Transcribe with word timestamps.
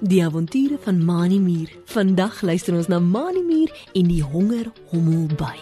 Die 0.00 0.24
avonture 0.24 0.78
van 0.80 1.04
Mani 1.04 1.38
Muur. 1.38 1.70
Vandag 1.84 2.42
luister 2.42 2.76
ons 2.76 2.86
na 2.86 2.98
Mani 2.98 3.42
Muur 3.42 3.72
en 3.92 4.06
die 4.06 4.22
honger 4.22 4.72
hommelby. 4.90 5.56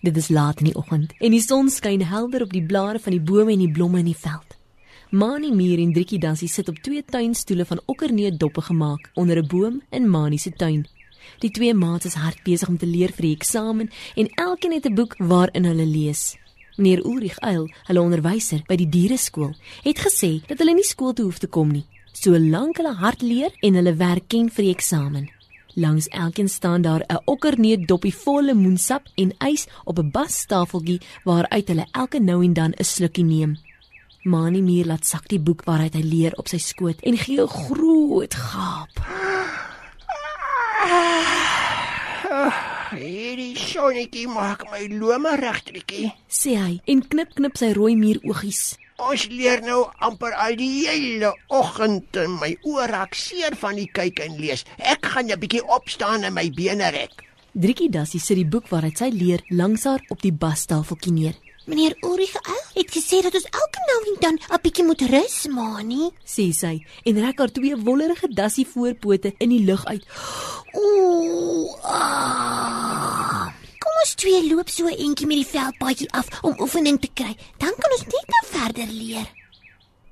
Dit 0.00 0.16
is 0.16 0.28
laat 0.28 0.58
in 0.58 0.64
die 0.64 0.74
oggend 0.74 1.12
en 1.18 1.30
die 1.30 1.42
son 1.42 1.70
skyn 1.70 2.02
helder 2.02 2.42
op 2.42 2.52
die 2.52 2.64
blare 2.64 2.98
van 2.98 3.12
die 3.12 3.20
bome 3.20 3.52
en 3.52 3.64
die 3.66 3.72
blomme 3.72 3.98
in 3.98 4.08
die 4.08 4.16
veld. 4.16 4.56
Mani 5.10 5.50
Muur 5.52 5.78
en 5.78 5.92
Driekie 5.92 6.18
Dansie 6.18 6.48
sit 6.48 6.68
op 6.68 6.78
twee 6.84 7.04
tuinstoele 7.04 7.64
van 7.64 7.80
okkerneut 7.86 8.38
doppe 8.40 8.60
gemaak 8.60 9.10
onder 9.14 9.36
'n 9.42 9.46
boom 9.46 9.82
in 9.90 10.10
Mani 10.10 10.38
se 10.38 10.50
tuin. 10.50 10.86
Die 11.38 11.50
twee 11.50 11.74
maats 11.74 12.04
is 12.04 12.14
hard 12.14 12.42
besig 12.44 12.68
om 12.68 12.78
te 12.78 12.86
leer 12.86 13.12
vir 13.12 13.22
die 13.22 13.36
eksamen 13.36 13.90
en 14.16 14.28
elkeen 14.34 14.72
het 14.72 14.86
'n 14.86 14.94
boek 14.94 15.14
waarin 15.18 15.64
hulle 15.64 15.86
lees. 15.86 16.36
Meneer 16.76 17.04
Ulrich 17.04 17.38
Eil, 17.38 17.68
hulle 17.86 18.00
onderwyser 18.00 18.62
by 18.68 18.76
die 18.76 18.88
diereskool, 18.88 19.54
het 19.82 19.98
gesê 19.98 20.46
dat 20.46 20.58
hulle 20.58 20.74
nie 20.74 20.84
skool 20.86 21.12
toe 21.12 21.24
hoef 21.24 21.38
te 21.38 21.46
kom 21.46 21.72
nie, 21.72 21.86
solank 22.12 22.76
hulle 22.76 22.94
hard 22.94 23.22
leer 23.22 23.50
en 23.60 23.74
hulle 23.74 23.94
werk 23.96 24.28
ken 24.28 24.50
vir 24.50 24.64
die 24.64 24.74
eksamen. 24.74 25.28
Langs 25.74 26.08
elkeen 26.08 26.48
staan 26.48 26.82
daar 26.82 27.04
'n 27.08 27.22
okkerneut 27.24 27.88
doppie 27.88 28.14
vol 28.14 28.42
lemoensap 28.42 29.08
en 29.16 29.32
ys 29.52 29.66
op 29.84 29.98
'n 29.98 30.10
bastafeltjie 30.10 31.00
waaruit 31.24 31.68
hulle 31.68 31.86
elke 31.92 32.20
nou 32.20 32.44
en 32.44 32.52
dan 32.52 32.72
'n 32.72 32.84
slukkie 32.84 33.24
neem. 33.24 33.58
Mani 34.22 34.62
Mier 34.62 34.86
laat 34.86 35.06
sak 35.06 35.28
die 35.28 35.40
boek 35.40 35.64
waaruit 35.64 35.94
hy 35.94 36.02
leer 36.02 36.32
op 36.36 36.48
sy 36.48 36.58
skoot 36.58 37.00
en 37.00 37.16
gee 37.16 37.40
'n 37.42 37.48
groot 37.48 38.34
gaap. 38.34 39.27
Hierdie 42.88 43.54
sonnetjie 43.58 44.26
maak 44.30 44.64
my 44.72 44.86
lome 45.00 45.36
regtrekie. 45.40 46.12
sê 46.28 46.56
hy 46.56 46.80
en 46.86 47.02
knip 47.02 47.34
knip 47.36 47.56
sy 47.60 47.72
rooi 47.76 47.96
muur 47.96 48.18
oogies. 48.24 48.76
Ons 48.98 49.28
leer 49.30 49.60
nou 49.62 49.84
amper 50.02 50.32
al 50.34 50.56
die 50.58 50.88
hele 50.88 51.30
oggend 51.54 52.16
en 52.18 52.34
my 52.40 52.56
oë 52.66 52.88
raak 52.90 53.14
seer 53.14 53.54
van 53.60 53.76
die 53.78 53.86
kyk 53.86 54.20
en 54.24 54.34
lees. 54.40 54.64
Ek 54.78 55.06
gaan 55.06 55.30
'n 55.30 55.38
bietjie 55.38 55.62
opstaan 55.62 56.24
en 56.24 56.34
my 56.34 56.50
bene 56.50 56.90
rek. 56.90 57.22
Driekie 57.54 57.90
Dassie 57.90 58.20
sit 58.20 58.36
die 58.36 58.46
boek 58.46 58.68
waaruit 58.68 58.98
sy 58.98 59.10
leer 59.10 59.40
langs 59.50 59.84
haar 59.84 60.02
op 60.10 60.20
die 60.22 60.32
bastafeltjie 60.32 61.12
neer. 61.12 61.34
Meneer 61.68 61.96
Ulrich 62.00 62.32
het 62.74 62.90
gesê 62.96 63.18
dat 63.20 63.34
ons 63.36 63.44
elke 63.44 63.80
nou 63.88 63.98
en 64.08 64.16
dan 64.20 64.36
'n 64.56 64.60
bietjie 64.62 64.84
moet 64.84 65.02
rus, 65.12 65.46
Mani. 65.48 66.10
sê 66.24 66.50
sy 66.52 66.86
en 67.04 67.20
rek 67.24 67.38
haar 67.38 67.52
twee 67.52 67.76
wollerige 67.76 68.28
dassie 68.28 68.66
voorpote 68.66 69.34
in 69.38 69.48
die 69.48 69.64
lug 69.64 69.84
uit. 69.84 70.04
Ooh. 70.72 71.76
Ah. 71.82 73.52
Kom 73.78 73.94
ons 74.00 74.14
twee 74.14 74.48
loop 74.48 74.68
so 74.68 74.86
'n 74.86 74.96
entjie 74.96 75.26
met 75.26 75.36
die 75.36 75.52
veldpaadjie 75.54 76.12
af 76.12 76.42
om 76.42 76.60
oefening 76.60 77.00
te 77.00 77.10
kry. 77.14 77.36
Dan 77.58 77.74
kan 77.78 77.90
ons 77.92 78.04
net 78.04 78.26
nou 78.34 78.44
verder 78.46 78.86
leer. 78.86 79.26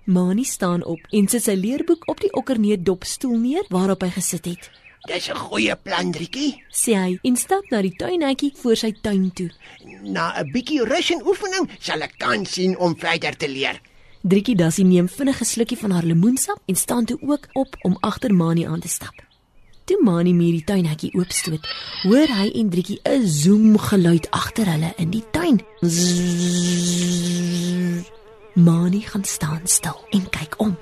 Mani 0.05 0.45
staan 0.45 0.85
op 0.85 1.01
en 1.11 1.29
sit 1.29 1.43
sy 1.43 1.55
leerboek 1.55 2.09
op 2.09 2.21
die 2.21 2.33
okkerneut 2.33 2.85
dopstoel 2.85 3.39
neer 3.39 3.65
waarop 3.69 4.01
hy 4.03 4.11
gesit 4.11 4.45
het. 4.45 4.71
Dis 5.07 5.29
'n 5.31 5.37
goeie 5.37 5.77
plan, 5.77 6.11
Driekie. 6.11 6.63
Sê 6.71 6.93
hy 6.99 7.19
en 7.23 7.37
stap 7.37 7.65
na 7.71 7.81
die 7.83 7.95
tuinhekkie 7.97 8.53
voor 8.61 8.77
sy 8.77 8.93
tuin 9.03 9.31
toe. 9.33 9.51
Na 10.03 10.35
'n 10.35 10.51
bietjie 10.53 10.83
rus 10.85 11.11
en 11.11 11.23
oefening 11.27 11.71
sal 11.79 12.03
ek 12.03 12.15
kans 12.19 12.53
sien 12.53 12.79
om 12.79 12.97
verder 12.99 13.37
te 13.37 13.49
leer. 13.49 13.81
Driekie 14.23 14.57
Dassie 14.57 14.85
neem 14.85 15.09
vinnig 15.09 15.41
'n 15.41 15.45
slukkie 15.45 15.79
van 15.79 15.91
haar 15.91 16.03
lemoensap 16.03 16.59
en 16.67 16.75
staan 16.75 17.05
toe 17.05 17.19
ook 17.21 17.47
op 17.53 17.77
om 17.83 17.97
agter 18.01 18.35
Mani 18.35 18.67
aan 18.67 18.81
te 18.81 18.89
stap. 18.89 19.15
Toe 19.85 20.03
Mani 20.03 20.33
meer 20.33 20.53
die 20.53 20.65
tuinhekkie 20.65 21.15
oopstoot, 21.15 21.69
hoor 22.03 22.27
hy 22.27 22.51
en 22.55 22.71
Driekie 22.71 23.01
'n 23.05 23.27
zoem 23.27 23.79
geluid 23.79 24.31
agter 24.31 24.67
hulle 24.67 24.93
in 24.97 25.11
die 25.11 25.25
tuin. 25.31 25.63
Mani 28.55 29.01
gaan 29.01 29.25
staan 29.25 29.61
stil 29.65 30.07
en 30.11 30.31
kyk 30.31 30.55
om. 30.59 30.77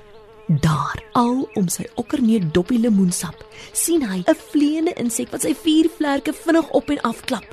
Daar, 0.47 1.03
al 1.11 1.47
om 1.57 1.65
sy 1.73 1.87
okkerneut 1.97 2.51
doppie 2.53 2.77
lemoensap, 2.77 3.39
sien 3.73 4.03
hy 4.05 4.21
'n 4.21 4.35
vleiende 4.51 4.93
insek 4.93 5.31
wat 5.33 5.41
sy 5.41 5.55
vier 5.57 5.89
vlerke 5.89 6.33
vinnig 6.33 6.69
op 6.69 6.89
en 6.89 7.01
af 7.01 7.21
klap. 7.25 7.47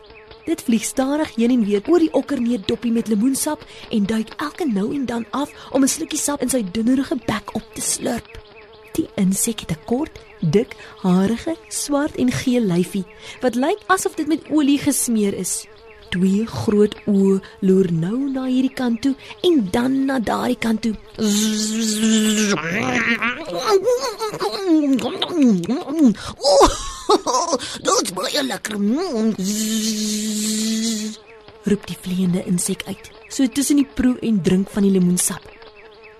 Dit 0.44 0.62
vlieg 0.62 0.84
stadig 0.84 1.34
heen 1.34 1.50
en 1.50 1.64
weer 1.64 1.82
oor 1.88 1.98
die 1.98 2.12
okkerneut 2.12 2.68
doppie 2.68 2.92
met 2.92 3.08
lemoensap 3.08 3.64
en 3.90 4.06
duik 4.06 4.28
elke 4.36 4.66
nou 4.66 4.94
en 4.94 5.06
dan 5.06 5.24
af 5.30 5.50
om 5.70 5.82
'n 5.82 5.88
slukkie 5.88 6.18
sap 6.18 6.42
in 6.42 6.48
sy 6.48 6.64
dunnerige 6.72 7.16
bek 7.26 7.54
op 7.54 7.64
te 7.74 7.80
slurp. 7.80 8.28
Die 8.92 9.08
insek 9.14 9.60
het 9.60 9.70
'n 9.70 9.84
kort, 9.84 10.20
dik, 10.40 10.76
harige, 10.96 11.56
swart 11.68 12.16
en 12.16 12.30
geel 12.30 12.62
lyfie 12.62 13.04
wat 13.40 13.54
lyk 13.54 13.78
asof 13.86 14.14
dit 14.14 14.26
met 14.26 14.50
olie 14.50 14.78
gesmeer 14.78 15.34
is. 15.34 15.66
Twee 16.12 16.46
groot 16.46 16.94
oë 17.08 17.38
loer 17.64 17.88
nou 17.92 18.18
na 18.28 18.44
hierdie 18.44 18.74
kant 18.76 19.00
toe 19.04 19.14
en 19.48 19.62
dan 19.72 20.04
na 20.08 20.18
daardie 20.20 20.58
kant 20.60 20.82
toe. 20.84 20.94
Oh, 27.16 27.54
dit 27.88 28.14
baie 28.14 28.42
lekker. 28.44 28.76
roep 31.62 31.86
die 31.86 31.96
vleiende 32.04 32.42
insek 32.50 32.84
uit, 32.88 33.10
so 33.30 33.46
tussen 33.46 33.78
die 33.80 33.88
proe 33.96 34.18
en 34.26 34.40
drink 34.42 34.70
van 34.74 34.86
die 34.86 34.92
lemoensap. 34.92 35.44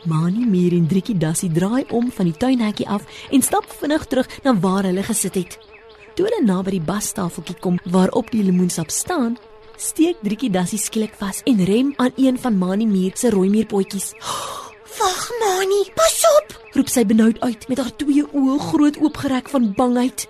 Mani 0.09 0.47
Mier 0.47 0.75
en 0.75 0.89
Driekie 0.91 1.19
Dassie 1.19 1.51
draai 1.53 1.85
om 1.95 2.11
van 2.11 2.27
die 2.31 2.37
tuinhekkie 2.37 2.89
af 2.91 3.05
en 3.31 3.43
stap 3.43 3.69
vinnig 3.79 4.07
terug 4.11 4.29
na 4.43 4.55
waar 4.59 4.89
hulle 4.89 5.05
gesit 5.07 5.39
het. 5.39 5.59
Toe 6.17 6.27
hulle 6.27 6.43
naby 6.45 6.77
die 6.77 6.87
bastafeltjie 6.87 7.57
kom 7.63 7.79
waarop 7.85 8.31
die 8.35 8.43
lemoensap 8.45 8.91
staan, 8.91 9.39
steek 9.83 10.21
Driekie 10.23 10.51
Dassie 10.51 10.79
skielik 10.79 11.15
vas 11.19 11.41
en 11.49 11.65
rem 11.67 11.93
aan 11.97 12.13
een 12.17 12.39
van 12.39 12.59
Mani 12.59 12.87
Mier 12.87 13.13
se 13.19 13.31
rooi 13.31 13.49
muurpotjies. 13.51 14.13
Wag, 14.99 15.23
Mani, 15.41 15.81
pas 15.95 16.19
op. 16.39 16.55
Roep 16.77 16.91
sy 16.93 17.05
benoud 17.09 17.41
uit 17.41 17.69
met 17.69 17.83
haar 17.83 17.95
twee 17.97 18.25
oë 18.25 18.59
groot 18.71 18.99
oopgerek 19.03 19.51
van 19.53 19.73
bangheid. 19.77 20.27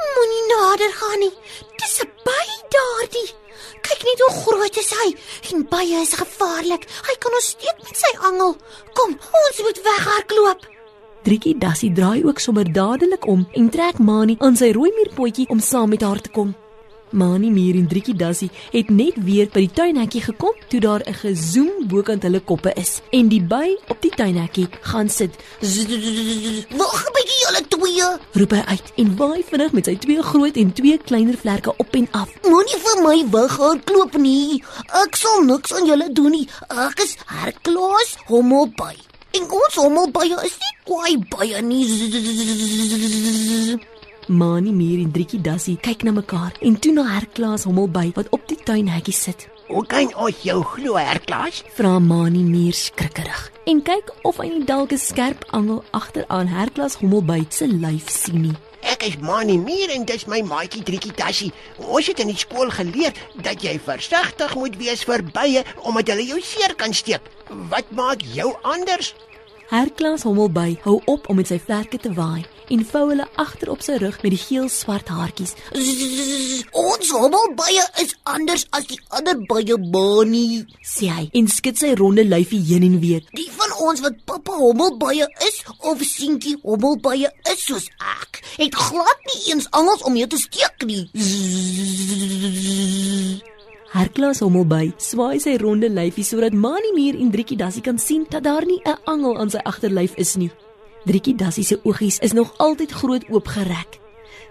Moenie 0.00 0.44
nader 0.52 0.92
gaan 1.00 1.20
nie. 1.24 1.32
Dis 1.80 2.00
'n 2.04 2.10
by 2.26 2.46
daardie. 2.76 3.30
Kyk 3.80 4.02
net 4.08 4.20
hoe 4.24 4.34
groot 4.42 4.76
is 4.76 4.90
hy. 5.00 5.08
En 5.52 5.66
baie 5.68 6.00
is 6.00 6.14
gevaarlik. 6.22 6.84
Hy 7.08 7.14
kan 7.18 7.32
ons 7.32 7.48
steek 7.56 7.78
met 7.84 7.96
sy 7.96 8.12
angel. 8.28 8.56
Kom, 8.92 9.10
ons 9.44 9.62
moet 9.64 9.82
weghardloop. 9.88 10.60
Driekie 11.22 11.58
Dassie 11.58 11.92
draai 11.92 12.24
ook 12.24 12.38
sommer 12.38 12.72
dadelik 12.72 13.26
om 13.26 13.48
en 13.52 13.70
trek 13.70 13.98
Mani 13.98 14.36
aan 14.38 14.56
sy 14.56 14.72
rooi 14.72 14.90
muurpotjie 14.96 15.48
om 15.48 15.60
saam 15.60 15.88
met 15.88 16.02
haar 16.02 16.20
te 16.20 16.30
kom. 16.30 16.54
Mani 17.10 17.50
Mier 17.50 17.74
en 17.74 17.88
Driekie 17.88 18.14
Dassie 18.14 18.50
het 18.70 18.90
net 18.90 19.16
weer 19.24 19.48
by 19.50 19.60
die 19.64 19.74
tuinhekkie 19.74 20.22
gekom 20.22 20.54
toe 20.68 20.80
daar 20.80 21.02
'n 21.06 21.14
gezoem 21.14 21.88
bokant 21.88 22.22
hulle 22.22 22.40
koppe 22.40 22.72
is 22.76 23.00
en 23.10 23.28
die 23.28 23.42
by 23.42 23.76
op 23.88 24.00
die 24.02 24.10
tuinhekkie 24.10 24.68
gaan 24.80 25.08
sit. 25.08 25.30
Wag 26.80 27.00
'n 27.06 27.12
bietjie 27.16 27.40
julle 27.44 27.62
twee. 27.68 28.08
Roep 28.32 28.50
hy 28.50 28.62
uit 28.66 28.92
en 28.96 29.16
waai 29.16 29.42
vinnig 29.50 29.72
met 29.72 29.84
sy 29.84 29.96
twee 29.96 30.22
groot 30.22 30.56
en 30.56 30.72
twee 30.72 30.98
kleiner 30.98 31.36
vlerke 31.36 31.76
op 31.76 31.94
en 31.94 32.08
af. 32.10 32.28
Moenie 32.42 32.80
vir 32.84 33.02
my 33.02 33.24
weghardloop 33.30 34.16
nie. 34.16 34.62
Ek 35.04 35.16
sal 35.16 35.42
niks 35.44 35.72
aan 35.72 35.86
julle 35.86 36.12
doen 36.12 36.30
nie. 36.30 36.48
Ek 36.68 37.00
is 37.00 37.16
Herklaas 37.26 38.16
Hommelby. 38.26 38.96
En 39.30 39.42
ons 39.50 39.74
hommelbye 39.74 40.38
is 40.44 40.56
nie 40.62 40.74
kwaai 40.84 41.18
bye 41.30 41.62
nie. 41.62 41.86
Mani 44.30 44.70
Mier 44.70 45.00
en 45.02 45.10
Driekie 45.10 45.40
Dassie 45.42 45.74
kyk 45.82 46.04
na 46.06 46.12
mekaar 46.14 46.54
en 46.62 46.76
toe 46.78 46.92
na 46.94 47.02
Herklaas 47.02 47.64
Hommelby 47.66 48.12
wat 48.14 48.28
op 48.30 48.44
die 48.46 48.58
tuinhekkie 48.62 49.14
sit. 49.14 49.48
Hoe 49.66 49.82
kan 49.90 50.06
ons 50.14 50.44
jou 50.46 50.60
glo, 50.62 50.94
Herklaas? 51.02 51.64
Vra 51.74 51.96
Mani 51.98 52.44
Mier 52.46 52.76
skrikkerig 52.78 53.48
en 53.66 53.80
kyk 53.82 54.12
of 54.22 54.38
hy 54.38 54.46
nie 54.52 54.68
dalk 54.68 54.92
'n 54.94 55.02
skerp 55.02 55.42
angel 55.50 55.82
agteraan 55.90 56.46
Herklaas 56.46 56.94
Hommelby 57.00 57.42
se 57.50 57.66
lyf 57.66 58.06
sien 58.06 58.42
nie. 58.42 58.54
Ek 58.82 59.02
is 59.08 59.18
Mani 59.18 59.58
Mier 59.58 59.90
en 59.90 60.04
dis 60.04 60.26
my 60.26 60.42
maatjie 60.42 60.84
Driekie 60.84 61.14
Tassie. 61.14 61.52
Ons 61.78 62.06
het 62.06 62.20
in 62.20 62.30
die 62.30 62.38
skool 62.38 62.70
geleer 62.70 63.12
dat 63.42 63.62
jy 63.62 63.80
versigtig 63.82 64.54
moet 64.54 64.76
wees 64.76 65.02
vir 65.02 65.22
bye 65.22 65.64
omdat 65.82 66.06
hulle 66.06 66.26
jou 66.26 66.40
seer 66.40 66.74
kan 66.76 66.94
steek. 66.94 67.20
Wat 67.48 67.90
maak 67.90 68.22
jou 68.22 68.54
anders? 68.62 69.14
Herklaas 69.70 70.22
Hommelby 70.22 70.78
hou 70.82 71.00
op 71.06 71.28
om 71.28 71.36
met 71.36 71.48
sy 71.48 71.58
vlerke 71.58 71.98
te 71.98 72.14
waai 72.14 72.46
en 72.70 72.84
vou 72.92 73.02
hulle 73.10 73.26
agter 73.42 73.70
op 73.72 73.82
sy 73.84 73.96
rug 74.02 74.16
met 74.22 74.34
die 74.34 74.40
geel-swart 74.40 75.10
haartjies. 75.12 75.54
Ons 76.76 77.10
hommelbye 77.14 77.84
is 78.02 78.14
anders 78.30 78.66
as 78.76 78.86
die 78.90 79.00
ander 79.16 79.36
bye 79.50 79.76
Bonnie. 79.92 80.64
Sê 80.86 81.10
hy 81.10 81.26
en 81.40 81.50
skud 81.50 81.80
sy 81.80 81.94
ronde 81.98 82.24
lyfie 82.26 82.62
heen 82.70 82.86
en 82.86 82.98
weer. 83.02 83.22
Die 83.36 83.50
van 83.58 83.76
ons 83.88 84.02
wat 84.06 84.18
pappa 84.30 84.54
hommelbye 84.60 85.26
is 85.48 85.60
of 85.90 86.02
seentjie 86.06 86.56
hommelbye 86.62 87.30
is 87.52 87.66
soos 87.66 87.86
ek, 88.22 88.42
het 88.56 88.74
glad 88.74 89.28
nie 89.32 89.40
eens 89.52 89.70
angels 89.76 90.06
om 90.08 90.16
jou 90.18 90.28
te 90.30 90.40
steek 90.40 90.86
nie. 90.86 91.04
Herklaas 93.90 94.38
Hommelby 94.44 94.92
swaai 95.02 95.40
sy 95.42 95.56
ronde 95.58 95.88
lyfie 95.90 96.22
sodat 96.22 96.54
Mani 96.54 96.92
Mier 96.94 97.16
en 97.18 97.32
Driekie 97.34 97.58
Dassie 97.58 97.82
kan 97.82 97.98
sien 97.98 98.22
dat 98.30 98.44
daar 98.46 98.64
nie 98.64 98.78
'n 98.86 98.98
angel 99.04 99.38
aan 99.38 99.50
sy 99.50 99.58
agterlyf 99.58 100.14
is 100.14 100.36
nie. 100.36 100.50
Driekie 101.04 101.34
Dassie 101.34 101.64
se 101.64 101.80
oogies 101.84 102.18
is 102.18 102.32
nog 102.32 102.52
altyd 102.58 102.92
groot 102.92 103.24
oopgerek. 103.32 104.00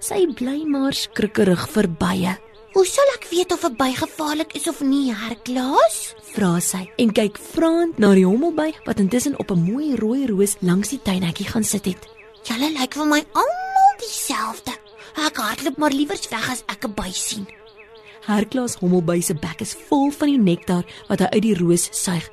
Sy 0.02 0.26
bly 0.34 0.64
maar 0.66 0.96
skrikkerig 0.96 1.68
vir 1.76 1.88
bye. 2.00 2.36
Hoe 2.74 2.86
sal 2.86 3.10
ek 3.16 3.28
weet 3.30 3.52
of 3.54 3.66
'n 3.66 3.76
by 3.76 3.92
gevaarlik 3.94 4.56
is 4.56 4.68
of 4.68 4.82
nie, 4.82 5.14
Herklaas? 5.14 6.16
Vra 6.34 6.60
sy 6.60 6.90
en 6.98 7.12
kyk 7.12 7.38
vraend 7.38 7.98
na 8.00 8.14
die 8.14 8.26
hommelby 8.26 8.74
wat 8.86 9.00
intussen 9.00 9.40
op 9.40 9.52
'n 9.52 9.64
mooi 9.72 9.96
rooi 9.96 10.26
roos 10.26 10.56
langs 10.62 10.90
die 10.90 11.02
tuinhekkie 11.02 11.46
gaan 11.46 11.64
sit 11.64 11.86
het. 11.86 12.08
Julle 12.44 12.70
lyk 12.72 12.94
vir 12.94 13.06
my 13.06 13.26
almal 13.34 13.94
dieselfde. 14.00 14.72
Ek 15.18 15.38
hardloop 15.38 15.78
maar 15.78 15.92
liewers 15.92 16.30
weg 16.30 16.50
as 16.50 16.64
ek 16.68 16.86
'n 16.86 16.94
by 16.94 17.12
sien. 17.12 17.48
Herklaas 18.26 18.76
hommelby 18.76 19.22
se 19.22 19.34
bek 19.34 19.62
is 19.62 19.76
vol 19.90 20.12
van 20.12 20.28
die 20.28 20.38
nektar 20.38 20.86
wat 21.08 21.20
hy 21.20 21.26
uit 21.26 21.42
die 21.42 21.56
roos 21.58 21.90
suig. 21.92 22.30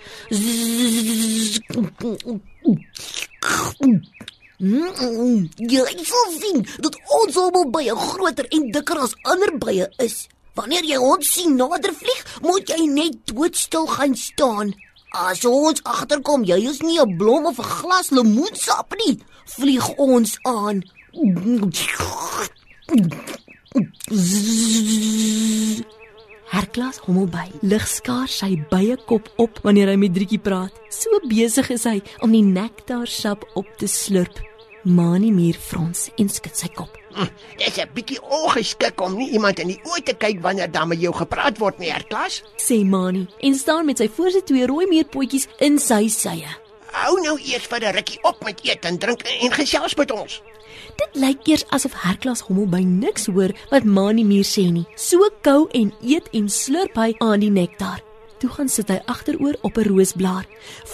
Mm, 4.58 5.50
jy 5.68 5.82
sal 6.08 6.30
sien 6.40 6.62
dat 6.80 6.96
ons 7.18 7.36
almal 7.36 7.66
baie 7.74 7.92
groter 7.92 8.46
en 8.56 8.70
dikker 8.72 9.02
as 9.04 9.12
ander 9.28 9.52
bye 9.60 9.88
is. 10.00 10.16
Wanneer 10.56 10.84
jy 10.88 10.96
ons 10.96 11.28
sien 11.28 11.56
nader 11.58 11.92
vlieg, 11.92 12.22
moet 12.40 12.70
jy 12.72 12.86
net 12.88 13.18
doodstil 13.28 13.86
gaan 13.92 14.14
staan. 14.16 14.72
As 15.12 15.44
ons 15.44 15.82
agterkom, 15.84 16.44
jy 16.48 16.56
is 16.70 16.80
nie 16.80 16.98
'n 17.00 17.16
blom 17.18 17.46
of 17.46 17.58
'n 17.58 17.72
glas 17.78 18.10
lemoensap 18.10 18.94
nie, 18.96 19.20
vlieg 19.44 19.86
ons 19.96 20.38
aan. 20.42 20.82
Herklaas 26.46 27.00
hommelby 27.06 27.48
lig 27.66 27.87
skaars 27.90 28.37
sy 28.43 28.52
bye 28.70 28.96
kop 29.10 29.26
op 29.43 29.58
wanneer 29.64 29.90
hy 29.90 29.96
met 29.98 30.14
Drietjie 30.14 30.38
praat. 30.43 30.75
So 30.94 31.19
besig 31.26 31.70
is 31.75 31.87
hy 31.88 31.98
om 32.22 32.34
die 32.34 32.44
nektarsap 32.46 33.43
op 33.58 33.66
te 33.81 33.88
slurp. 33.90 34.38
Mani 34.87 35.32
muur 35.34 35.56
frons 35.58 36.04
en 36.22 36.28
skud 36.31 36.54
sy 36.54 36.69
kop. 36.76 36.93
Hm, 37.16 37.26
Dis 37.58 37.78
'n 37.78 37.88
bietjie 37.94 38.20
ongeskik 38.22 39.00
om 39.00 39.16
nie 39.16 39.31
iemand 39.32 39.58
in 39.58 39.69
die 39.69 39.81
oë 39.84 40.04
te 40.04 40.14
kyk 40.14 40.43
wanneer 40.43 40.70
daar 40.70 40.87
met 40.87 41.00
jou 41.00 41.12
gepraat 41.12 41.58
word 41.58 41.78
nie, 41.78 41.90
Herklas. 41.90 42.43
Sê 42.58 42.84
Mani 42.84 43.26
en 43.40 43.54
staan 43.54 43.87
met 43.87 43.99
sy 43.99 44.08
voorste 44.08 44.42
twee 44.44 44.66
rooi 44.66 44.87
meerpotjies 44.87 45.49
in 45.58 45.78
sy 45.78 46.08
sye. 46.08 46.46
Hou 46.96 47.19
nou 47.20 47.34
eers 47.37 47.66
vir 47.69 47.84
'n 47.84 47.94
rukkie 47.94 48.19
op 48.22 48.44
met 48.44 48.60
eet 48.64 48.84
en 48.88 48.98
drink 48.98 49.20
en 49.22 49.52
gesels 49.52 49.94
met 49.94 50.10
ons. 50.10 50.43
Dit 50.96 51.10
lyk 51.12 51.46
eers 51.46 51.64
asof 51.69 51.93
Herklaas 51.93 52.40
hommelby 52.40 52.82
niks 52.84 53.26
hoor 53.26 53.52
wat 53.70 53.84
Mani 53.84 54.25
muur 54.25 54.44
sê 54.44 54.72
nie. 54.72 54.87
So 54.96 55.28
kou 55.43 55.69
en 55.72 55.93
eet 56.02 56.28
en 56.32 56.48
slurp 56.48 56.96
hy 56.96 57.14
aan 57.19 57.40
die 57.40 57.50
nektar. 57.50 58.00
Toe 58.38 58.50
gaan 58.50 58.69
sit 58.69 58.88
hy 58.88 59.00
agteroor 59.04 59.56
op 59.60 59.76
'n 59.76 59.88
roosblaar, 59.88 60.46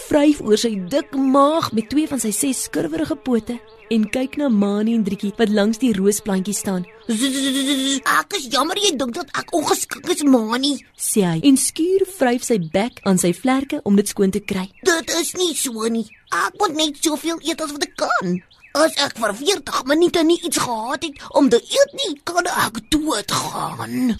vryf 0.09 0.41
oor 0.41 0.59
sy 0.59 0.75
dik 0.89 1.15
maag 1.15 1.73
met 1.73 1.89
twee 1.89 2.09
van 2.09 2.21
sy 2.21 2.31
ses 2.31 2.63
skurwerige 2.63 3.17
pote 3.17 3.61
en 3.93 4.05
kyk 4.09 4.39
na 4.41 4.49
Mani 4.49 4.95
en 4.97 5.05
Drietjie 5.05 5.33
wat 5.37 5.53
langs 5.53 5.81
die 5.83 5.93
roosplantjie 5.97 6.55
staan. 6.57 6.87
Ek 7.09 8.37
is 8.39 8.47
jammer 8.53 8.79
jy 8.81 8.95
dink 8.97 9.15
dat 9.19 9.33
ek 9.39 9.53
ongeskik 9.57 10.09
is, 10.15 10.25
Mani. 10.25 10.75
Sê 10.97 11.27
hy 11.27 11.43
en 11.49 11.59
skuur 11.61 12.07
vryf 12.17 12.47
sy 12.47 12.59
bek 12.73 13.03
aan 13.09 13.21
sy 13.21 13.35
vlerke 13.37 13.83
om 13.89 13.99
dit 14.01 14.09
skoon 14.09 14.33
te 14.33 14.41
kry. 14.41 14.69
Dit 14.87 15.13
is 15.21 15.35
nie 15.37 15.53
so 15.59 15.89
nie. 15.93 16.07
Ek 16.33 16.57
moet 16.61 16.79
net 16.79 17.03
soveel 17.05 17.43
eet 17.45 17.61
as 17.61 17.75
wat 17.77 17.89
ek 17.89 17.97
kan. 18.01 18.39
As 18.73 18.95
ek 19.05 19.19
vir 19.21 19.35
40 19.37 19.83
minute 19.85 20.23
nie 20.25 20.39
iets 20.41 20.57
gehad 20.57 21.03
het 21.05 21.19
om 21.37 21.49
te 21.53 21.59
eet 21.61 21.93
nie, 21.93 22.15
kan 22.25 22.47
ek 22.49 22.79
doodgaan. 22.95 24.17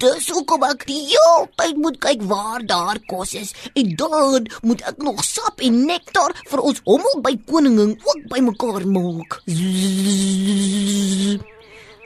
Dis 0.00 0.28
hoekom 0.32 0.64
ek 0.64 0.86
die 0.88 1.02
hele 1.10 1.44
tyd 1.60 1.76
moet 1.76 2.00
kyk 2.00 2.24
waar 2.30 2.64
daar 2.64 3.02
kos 3.10 3.36
is 3.36 3.52
en 3.76 3.92
dan 4.00 4.48
moet 4.64 4.80
ek 4.88 5.04
nog 5.04 5.20
sap 5.26 5.60
en 5.60 5.84
nektar 5.90 6.32
vir 6.48 6.64
ons 6.72 6.80
hommel 6.88 7.20
by 7.28 7.36
koningin 7.52 7.92
ook 8.00 8.24
bymekaar 8.32 8.88
maak. 8.96 9.40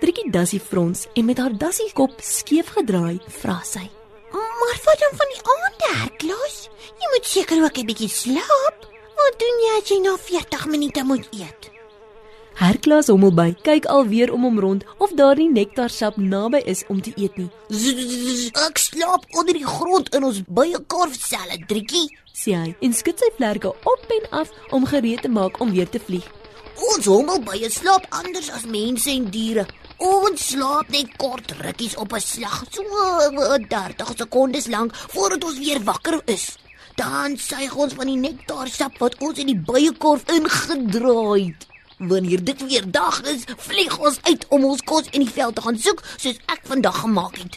Drietjie 0.02 0.30
dassie 0.34 0.58
frons 0.60 1.06
en 1.14 1.30
met 1.30 1.38
haar 1.38 1.54
dassie 1.54 1.92
kop 1.94 2.18
skeef 2.18 2.74
gedraai, 2.74 3.22
vra 3.42 3.60
sy: 3.62 3.86
Maar 4.34 4.78
wat 4.86 4.98
dan 5.06 5.14
van 5.22 5.36
die 5.36 5.42
aande, 5.54 5.90
Herklaas? 6.02 6.64
Jy 6.98 7.14
moet 7.14 7.26
seker 7.26 7.62
ook 7.62 7.78
'n 7.78 7.86
bietjie 7.86 8.10
slaap. 8.10 8.81
Wat 9.22 9.36
doen 9.38 9.58
jy 9.62 9.74
as 9.78 9.90
jy 9.90 9.96
na 10.02 10.12
40 10.18 10.62
minute 10.66 11.02
moet 11.06 11.26
eet? 11.30 11.68
Herklaas 12.58 13.06
hommelby 13.12 13.52
kyk 13.62 13.84
alweer 13.92 14.32
om 14.34 14.42
hom 14.48 14.56
rond 14.64 14.86
of 15.04 15.12
daar 15.18 15.38
nie 15.38 15.46
nektarsap 15.52 16.16
naby 16.18 16.58
is 16.72 16.82
om 16.90 16.98
te 17.06 17.12
eet 17.14 17.36
nie. 17.38 17.46
Ek 18.66 18.80
slaap 18.82 19.28
onder 19.38 19.54
die 19.54 19.66
grond 19.66 20.10
in 20.16 20.26
ons 20.26 20.40
byekorfselle, 20.48 21.60
Driekie. 21.70 22.08
Sê 22.34 22.56
hy 22.58 22.72
en 22.82 22.96
skud 22.98 23.22
sy 23.22 23.30
vlerke 23.36 23.70
op 23.70 24.10
en 24.16 24.26
af 24.42 24.50
om 24.74 24.88
gereed 24.90 25.22
te 25.22 25.30
maak 25.30 25.60
om 25.62 25.70
weer 25.76 25.86
te 25.86 26.02
vlieg. 26.02 26.26
Ons 26.90 27.06
hommelbye 27.06 27.70
slaap 27.70 28.08
anders 28.24 28.50
as 28.50 28.66
mense 28.66 29.06
en 29.12 29.30
diere. 29.30 29.68
Ons 30.02 30.48
slaap 30.50 30.90
net 30.90 31.14
kort 31.22 31.54
rukkies 31.62 31.94
op 31.94 32.10
'n 32.18 32.20
slag, 32.26 32.64
so 32.74 32.82
eh, 32.82 33.62
30 33.70 34.16
sekondes 34.18 34.66
lank 34.66 34.96
voordat 35.14 35.44
ons 35.44 35.62
weer 35.62 35.78
wakker 35.84 36.18
is. 36.26 36.58
Dan 36.94 37.36
suig 37.36 37.74
ons 37.74 37.94
van 37.94 38.06
die 38.06 38.16
nektarsap 38.20 38.98
wat 39.00 39.16
ons 39.24 39.38
in 39.38 39.46
die 39.52 39.58
byekorf 39.58 40.22
ingedraai 40.32 41.44
het. 41.46 41.66
Wanneer 41.98 42.44
dit 42.44 42.66
weer 42.66 42.90
dag 42.90 43.22
is, 43.30 43.44
vlieg 43.56 43.98
ons 43.98 44.18
uit 44.22 44.46
om 44.48 44.64
ons 44.64 44.82
kos 44.82 45.06
in 45.10 45.20
die 45.22 45.30
veld 45.30 45.54
te 45.54 45.62
gaan 45.62 45.78
soek, 45.78 46.02
soos 46.16 46.38
ek 46.50 46.60
vandag 46.66 47.00
gemaak 47.04 47.36
het. 47.38 47.52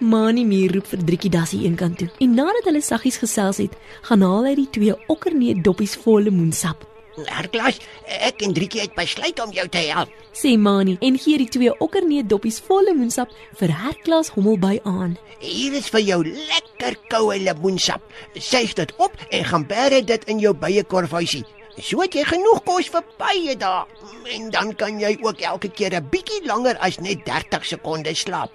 Mani 0.00 0.44
muur 0.44 0.74
roep 0.74 0.86
vir 0.90 1.04
Drietjie 1.06 1.30
dassie 1.30 1.62
eenkant 1.68 1.98
toe. 1.98 2.08
En 2.18 2.34
nadat 2.34 2.66
hulle 2.68 2.82
saggies 2.82 3.20
gesels 3.22 3.62
het, 3.62 3.76
gaan 4.08 4.26
haal 4.26 4.50
hy 4.50 4.54
die 4.58 4.70
twee 4.74 4.96
okkerneet 5.06 5.62
doppies 5.64 5.94
vol 6.02 6.26
lemoensap. 6.26 6.93
Herklas, 7.14 7.78
ek 8.10 8.42
en 8.42 8.54
Drietjie 8.56 8.82
het 8.82 8.94
besluit 8.96 9.38
om 9.42 9.52
jou 9.54 9.64
te 9.70 9.82
help. 9.86 10.10
Sê 10.34 10.56
Mani 10.58 10.96
en 11.00 11.18
gee 11.18 11.38
die 11.38 11.48
twee 11.48 11.74
okkerneet 11.84 12.28
doppies 12.30 12.58
vol 12.66 12.88
lemoensap 12.88 13.30
vir 13.60 13.70
Herklaas 13.70 14.32
hommelby 14.34 14.80
aan. 14.82 15.14
Hier 15.38 15.76
is 15.78 15.90
vir 15.94 16.02
jou 16.02 16.20
lekker 16.24 16.96
koue 17.12 17.38
lemoensap. 17.38 18.02
Suig 18.34 18.74
dit 18.74 18.94
op 18.98 19.14
en 19.30 19.46
gaan 19.50 19.66
bære 19.70 20.02
dit 20.08 20.26
in 20.32 20.42
jou 20.42 20.54
byekorfhuisie. 20.58 21.44
So 21.78 22.02
het 22.02 22.14
jy 22.14 22.22
genoeg 22.26 22.62
kos 22.66 22.90
vir 22.90 23.06
baie 23.18 23.54
dae 23.58 23.86
en 24.34 24.50
dan 24.54 24.74
kan 24.78 24.98
jy 24.98 25.16
ook 25.22 25.42
elke 25.42 25.68
keer 25.68 25.94
'n 25.94 26.08
bietjie 26.10 26.46
langer 26.46 26.78
as 26.78 26.98
net 26.98 27.24
30 27.26 27.64
sekondes 27.66 28.26
slaap. 28.26 28.50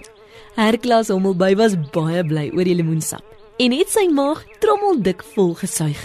Herklaas 0.56 1.08
hommelby 1.08 1.56
was 1.56 1.76
baie 1.92 2.24
bly 2.24 2.50
oor 2.56 2.64
die 2.64 2.76
lemoensap 2.76 3.24
en 3.60 3.72
het 3.72 3.92
sy 3.92 4.08
maag 4.08 4.46
trommeldik 4.60 5.24
vol 5.36 5.54
gesuig. 5.54 6.00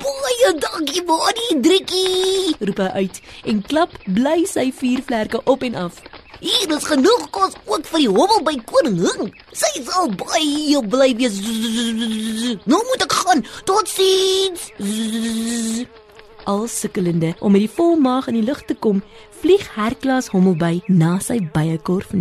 Baie 0.00 0.25
dankie, 0.52 1.02
Bonnie 1.04 1.60
Driekie. 1.60 2.56
Roep 2.60 2.78
hy 2.78 2.90
uit 3.02 3.20
en 3.50 3.62
klap 3.62 3.92
bly 4.06 4.44
sy 4.48 4.70
vier 4.74 5.02
vlerke 5.06 5.40
op 5.44 5.62
en 5.66 5.74
af. 5.86 6.00
Hier 6.40 6.72
is 6.76 6.84
genoeg 6.84 7.30
kos 7.32 7.56
ook 7.64 7.86
vir 7.88 8.02
die 8.04 8.10
hommel 8.12 8.42
by 8.44 8.54
koningin. 8.68 9.32
Sy 9.56 9.72
sal 9.86 10.12
baie 10.20 10.82
bly 10.84 11.10
wees. 11.16 11.40
Nou 12.68 12.82
moet 12.90 13.06
ek 13.06 13.16
gaan. 13.22 13.44
Totsiens. 13.68 14.70
Al 16.46 16.66
sukkelende 16.70 17.34
om 17.40 17.56
met 17.56 17.64
die 17.64 17.72
vol 17.72 17.96
maag 17.98 18.28
in 18.30 18.38
die 18.38 18.46
lug 18.46 18.62
te 18.68 18.76
kom, 18.78 19.02
vlieg 19.40 19.66
Herklaas 19.74 20.30
hommelby 20.34 20.78
na 20.86 21.16
sy 21.24 21.40
byekorf 21.54 22.14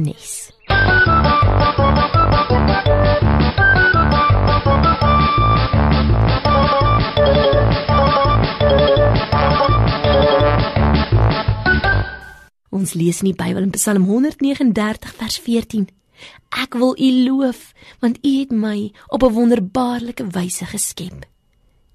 Ons 12.86 12.94
lees 12.94 13.24
in 13.24 13.32
die 13.32 13.38
Bybel 13.38 13.63
in 13.65 13.72
Psalm 13.74 14.04
139 14.06 15.13
vers 15.18 15.39
14. 15.42 15.88
Ek 16.54 16.75
wil 16.77 16.92
U 16.94 17.08
loof 17.25 17.72
want 18.04 18.20
U 18.22 18.34
het 18.38 18.51
my 18.54 18.92
op 19.10 19.24
'n 19.25 19.34
wonderbaarlike 19.34 20.27
wyse 20.38 20.65
geskep. 20.65 21.25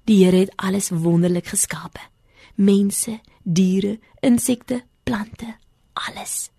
Die 0.03 0.25
Here 0.25 0.35
het 0.37 0.51
alles 0.55 0.89
wonderlik 0.89 1.47
geskape. 1.47 2.01
Mense, 2.55 3.21
diere, 3.43 3.99
insekte, 4.19 4.83
plante, 5.03 5.55
alles. 5.93 6.51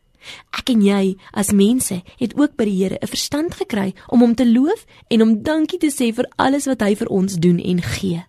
Ek 0.51 0.71
en 0.71 0.81
jy 0.81 1.19
as 1.33 1.53
mense 1.53 2.03
het 2.17 2.33
ook 2.35 2.57
by 2.57 2.65
die 2.65 2.83
Here 2.83 2.99
'n 3.03 3.13
verstand 3.13 3.55
gekry 3.55 3.93
om 4.09 4.21
hom 4.21 4.35
te 4.35 4.49
loof 4.49 4.87
en 5.09 5.23
om 5.23 5.43
dankie 5.43 5.79
te 5.79 5.93
sê 5.93 6.15
vir 6.15 6.33
alles 6.37 6.65
wat 6.65 6.81
hy 6.81 6.97
vir 6.97 7.09
ons 7.09 7.35
doen 7.35 7.59
en 7.59 7.83
gee. 7.83 8.25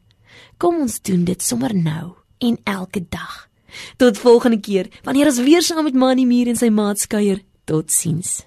Kom 0.57 0.81
ons 0.81 1.01
doen 1.01 1.23
dit 1.23 1.41
sommer 1.41 1.73
nou 1.75 2.11
en 2.39 2.57
elke 2.63 3.05
dag. 3.09 3.52
Tot 3.97 4.17
volgende 4.17 4.59
keer 4.59 4.87
wanneer 5.03 5.31
ons 5.31 5.41
weer 5.41 5.61
saam 5.61 5.83
met 5.83 5.93
Manie 5.93 6.27
Muur 6.27 6.47
en 6.47 6.59
sy 6.59 6.69
maat 6.69 7.07
kuier. 7.07 7.41
Totsiens. 7.65 8.41